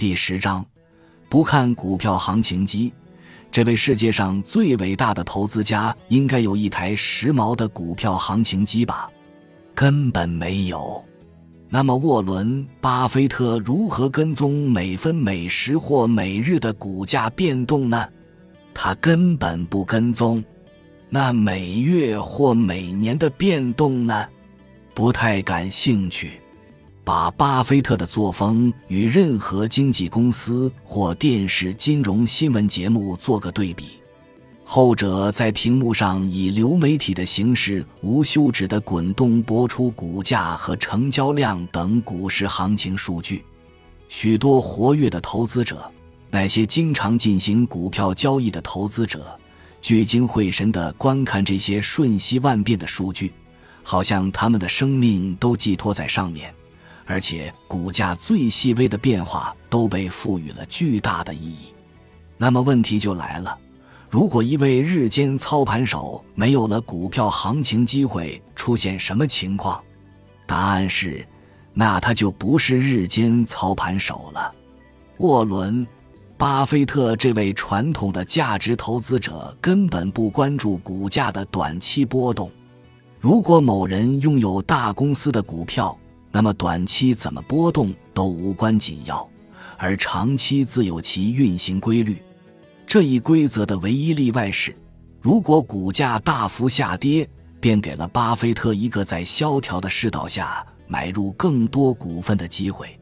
[0.00, 0.64] 第十章，
[1.28, 2.90] 不看股票行情机。
[3.52, 9.10] 这位世界上最伟大的投资家应该有一台时髦的股票行情机吧？
[9.74, 11.04] 根本没有。
[11.68, 18.08] 那么，沃伦·巴菲特如何跟踪每分每时或每日的股价变动呢？
[18.72, 20.42] 他根本不跟踪。
[21.10, 24.26] 那每月或每年的变动呢？
[24.94, 26.40] 不太感兴趣。
[27.02, 33.98] 把巴菲特的作风与任何经纪公司或电视金融新闻节目做个对比，
[34.62, 43.44] 后者在屏幕上以流媒体的形式无休止地滚动播出股价和成交量等股市行情数据。
[44.08, 45.90] 许多活跃的投资者，
[46.30, 49.26] 那些经常进行股票交易的投资者，
[49.80, 53.32] 聚精会神地观看这些瞬息万变的数据，
[53.82, 56.54] 好像他们的生命都寄托在上面。
[57.10, 61.74] 而且，股价最细微的变化都被赋予了巨大的意义。
[62.38, 63.58] 那么，问题就来了：
[64.08, 69.82] 如果一位日间操盘手没有了股票行情机会，出现什么情况？
[70.46, 71.26] 答案是，
[71.74, 74.54] 那他就不是日间操盘手了。
[75.16, 75.84] 沃伦·
[76.36, 82.48] 巴菲特这位传统的价值投资者根本不关注股价的短期波动。
[83.18, 85.98] 如果某人拥有大公司的股票，
[86.32, 89.28] 那么短期怎么波动都无关紧要，
[89.76, 92.22] 而长期自有其运行规律。
[92.86, 94.76] 这一规则的唯一例外是，
[95.20, 97.28] 如果股价大幅下跌，
[97.60, 102.98] 便给了巴菲特一个在萧条的市道下买入更多股份的机会。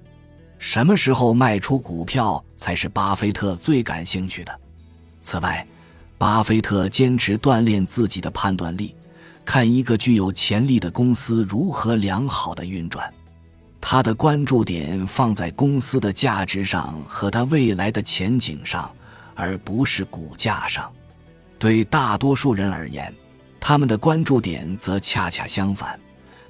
[0.59, 4.61] 什么时候卖出股票才是巴菲特最感兴趣的？
[5.21, 5.67] 此外，
[6.17, 8.95] 巴菲特坚持锻炼自己的判断力，
[9.45, 13.09] 看一个具有潜力的公司如何良好的运转。
[13.81, 18.91] 他的关注点放在公司的价值上和他未来的前景上，
[19.35, 20.93] 而不是股价上。
[21.59, 23.13] 对大多数人而言，
[23.59, 25.99] 他们的关注点则恰恰相反，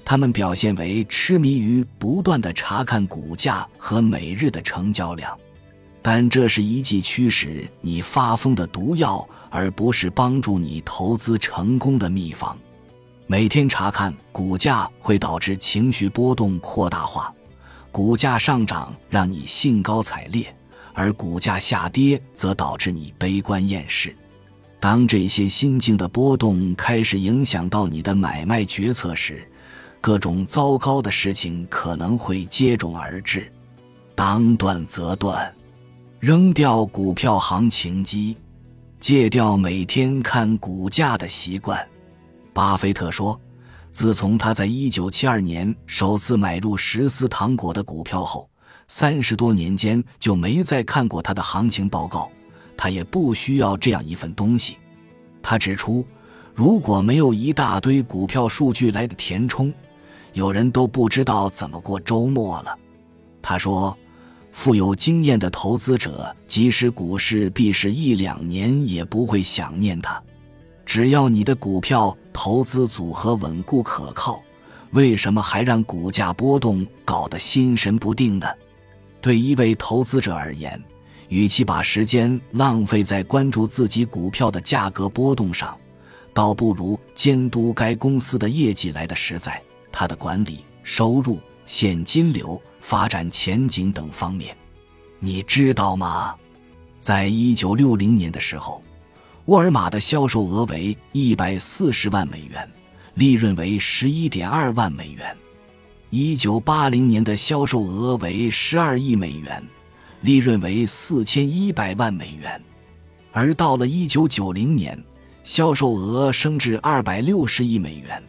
[0.03, 5.37] 他们表现为痴迷于不断的查看股价和每日的成交量。
[6.01, 12.57] 但这是一剂驱使你发疯的毒药，而不是帮助你投资成功的秘方。
[13.31, 17.31] 每天查看股价会导致情绪波动扩大化，
[17.91, 20.51] 股价上涨让你兴高采烈，
[20.95, 24.15] 而股价下跌则导致你悲观厌世。
[24.79, 29.47] 当这些心境的波动开始影响到你的买卖决策时，
[30.01, 33.53] 各种糟糕的事情可能会接踵而至。
[34.15, 35.53] 当断则断，
[36.19, 38.35] 扔掉股票行情机，
[38.99, 41.87] 戒掉每天看股价的习惯。
[42.59, 43.39] 巴菲特说
[43.89, 48.49] ：“自从他在1972年首次买入十丝糖果的股票后，
[48.89, 52.29] 三十多年间就没再看过他的行情报告。
[52.75, 54.75] 他也不需要这样一份东西。”
[55.41, 56.05] 他指出
[56.53, 59.73] ：“如果没有一大堆股票数据来的填充，
[60.33, 62.77] 有人都不知道怎么过周末了。”
[63.41, 63.97] 他说
[64.51, 70.21] ：“富有经验的投资者，即使股市闭市一两年，也不会想念它。”
[70.85, 74.41] 只要你的股票投资组合稳固可靠，
[74.91, 78.47] 为什么还让股价波动搞得心神不定呢？
[79.19, 80.81] 对一位投资者而言，
[81.27, 85.77] 与其把时间浪费在关注自己股票的价格波动上，
[86.33, 89.61] 倒不如监督该公司的业绩来的实在。
[89.91, 94.55] 它的管理、收入、现金流、发展前景等方面，
[95.19, 96.33] 你知道吗？
[97.01, 98.81] 在一九六零年的时候。
[99.49, 102.69] 沃尔玛的销售额为一百四十万美元，
[103.15, 105.35] 利润为十一点二万美元。
[106.11, 109.63] 一九八零年的销售额为十二亿美元，
[110.21, 112.61] 利润为四千一百万美元。
[113.31, 115.03] 而到了一九九零年，
[115.43, 118.21] 销售额升至二百六十亿美元，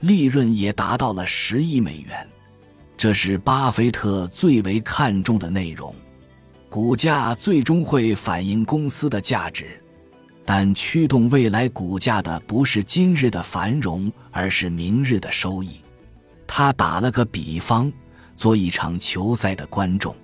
[0.00, 2.28] 利润也达到了十亿美元。
[2.98, 5.94] 这是巴菲特最为看重的内容。
[6.68, 9.82] 股价最终会反映公司的价值。
[10.46, 15.80] 但驱动未来股价的不是今日的繁荣，而是明日的收益。
[16.46, 17.92] 他打了个比方，
[18.36, 20.14] 做一场球赛的观众，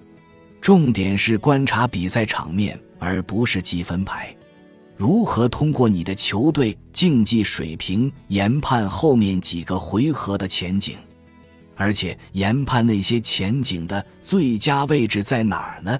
[0.61, 4.35] 重点是观察比赛场面，而不是积分牌。
[4.97, 10.97] 如何通过你的球队竞技水平研判后面几个回合的前景，
[11.75, 15.99] 而且研判那些前景的最佳位置在哪儿呢？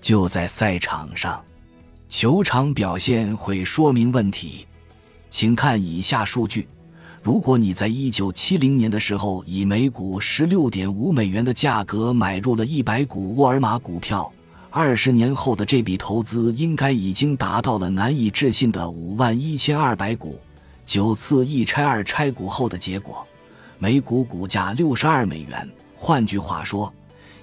[0.00, 1.44] 就在赛场上。
[2.08, 4.66] 球场表现会说明问题，
[5.28, 6.66] 请看以下数据：
[7.22, 14.32] 如果你在一九七零年的时候以每股十六点五美元的价格买入了一百股沃尔玛股票，
[14.70, 20.40] 二十年后的这笔投资应该已经达到了难以置信的五万一千二百股。
[20.86, 23.26] 九次一拆二拆股后的结果，
[23.78, 25.68] 每股股价六十二美元。
[25.94, 26.90] 换句话说，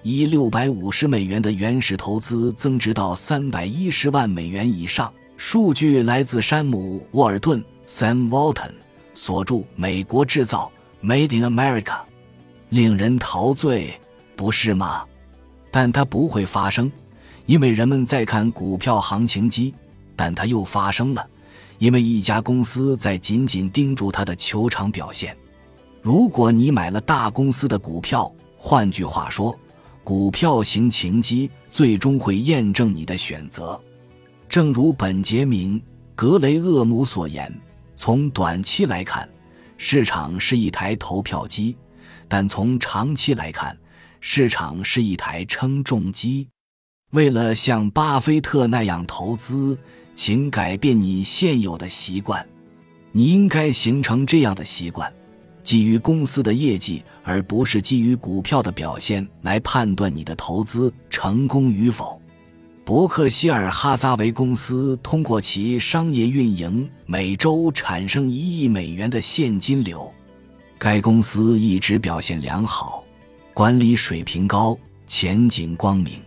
[0.08, 5.12] 以六百五十美元的原始投资增值到三百一十万美元以上。
[5.36, 8.70] 数据来自山姆·沃尔顿 （Sam Walton）
[9.16, 10.72] 所著《美国制造》
[11.04, 12.02] （Made in America），
[12.70, 14.00] 令人陶醉，
[14.36, 15.04] 不是吗？
[15.72, 16.92] 但它不会发生，
[17.48, 19.74] 因为人们在看股票行情机；
[20.16, 21.28] 但它又发生了，
[21.80, 25.36] 因为一家公司在紧紧盯住它的球场表现。
[26.04, 29.58] 如果你买了大公司的股票，换句话说，
[30.06, 33.82] 股票型情机最终会验证你的选择。
[34.48, 35.80] 正如本杰明·
[36.16, 37.52] 格雷厄姆所言，
[37.96, 39.28] 从短期来看，
[39.78, 41.76] 市场是一台投票机；
[42.28, 43.76] 但从长期来看，
[44.22, 46.48] 市场是一台称重机。
[47.10, 49.76] 为了像巴菲特那样投资，
[50.14, 52.48] 请改变你现有的习惯。
[53.12, 55.12] 你应该形成这样的习惯：
[55.66, 62.22] 基于公司的业绩，而不是基于股票的表现来判断你的投资成功与否。
[62.86, 70.14] 伯克希尔哈撒韦公司通过其商业运营，每周产生一亿美元的现金流。
[70.78, 73.04] 该公司一直表现良好，
[73.52, 74.78] 管理水平高，
[75.08, 76.22] 前景光明。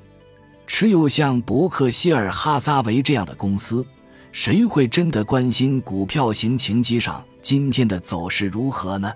[0.67, 3.87] 持有像伯克希尔哈撒韦这样的公司，
[4.33, 9.13] 谁会真的关心股票型情机上今天的走势如何呢？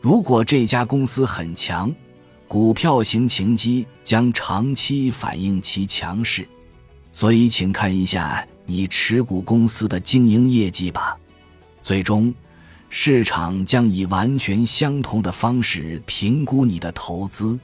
[0.00, 1.92] 如果这家公司很强，
[2.46, 6.46] 股票型情机将长期反映其强势。
[7.12, 11.18] 所以，请看一下你持股公司的经营业绩吧。
[11.82, 12.32] 最终，
[12.88, 17.58] 市场将以完全相同的方式评估你的投资。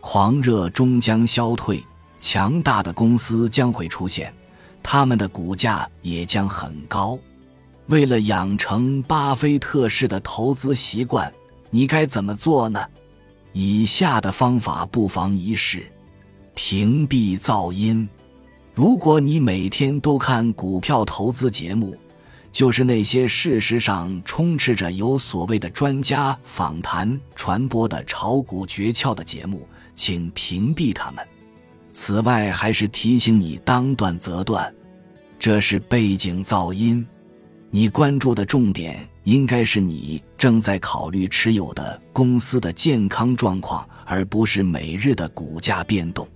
[0.00, 1.82] 狂热终将消退，
[2.20, 4.32] 强大的公司将会出现，
[4.82, 7.18] 他们的股价也将很高。
[7.86, 11.32] 为了养成巴菲特式的投资习惯，
[11.74, 12.80] 你该怎么做呢？
[13.52, 15.90] 以下的方法不妨一试：
[16.54, 18.08] 屏蔽噪音。
[18.72, 21.96] 如果你每天都看股票投资节目，
[22.52, 29.66] 就是那些事实上充斥着有所谓的专家访谈传播的炒股诀窍的节目，
[29.96, 31.26] 请屏蔽他们。
[31.90, 34.72] 此外，还是提醒你当断则断，
[35.40, 37.04] 这是背景噪音。
[37.68, 46.26] 你关注的重点应该是你正在考虑持有的公司的健康状况，而不是每日的股价变动。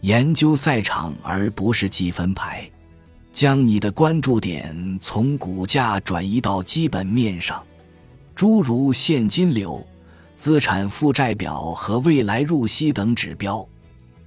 [0.00, 2.70] 研究赛场而不是积分牌，
[3.32, 7.62] 将你的关注点从股价转移到基本面上，
[8.34, 9.86] 诸如现金流、
[10.34, 13.66] 资产负债表和未来入息等指标。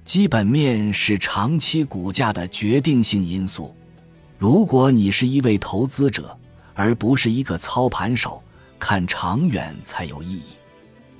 [0.04, 3.74] 基本面是长期股价的决定性因素。
[4.38, 6.38] 如果你是一位投资者，
[6.74, 8.42] 而不是一个操盘手，
[8.78, 10.42] 看长远才有意义。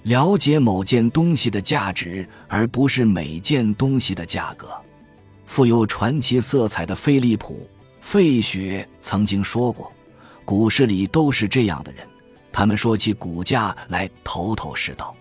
[0.02, 4.68] 了解某件东西的价值，而不是每件东西的价格。
[5.46, 7.54] 富有传奇色彩的菲利普·
[8.02, 9.90] 费雪曾经说过
[10.44, 12.06] ：“股市里都是这样的人，
[12.52, 15.16] 他们说起股价来头头是道，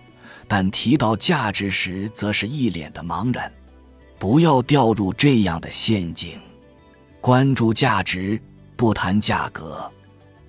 [0.50, 3.50] 但提到价值时，则是一脸的茫然。
[4.20, 6.38] 不要掉入这样的陷阱，
[7.22, 8.42] 关注价值，
[8.76, 9.90] 不谈价格。”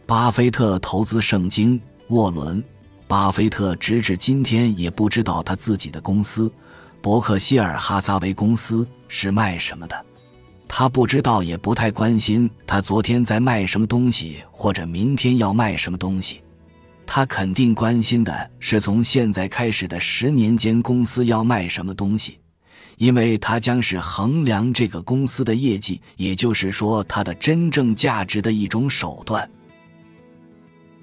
[0.06, 2.62] 巴菲特投资圣经，沃伦。
[3.06, 6.52] 巴菲特直至今天也不知道他自己的公司
[7.00, 10.04] 伯克希尔哈撒韦公司是卖什么的，
[10.68, 16.42] 他不知道也不太关心他昨天在卖什么东西或者明天要卖什么东西，
[17.06, 22.38] 他肯定关心的是从现在开始的十年间公司要卖什么东西，
[22.98, 29.48] 因为它将是衡量这个公司的业绩，也就是说它的真正价值的一种手段。